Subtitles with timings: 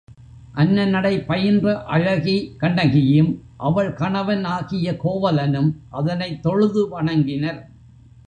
[0.55, 3.29] அன்னநடை பயின்ற அழகி கண்ணகியும்,
[3.57, 7.61] அவள் கணவன் ஆகிய கோவலனும் அதனைத் தொழுது வணங்கினர்.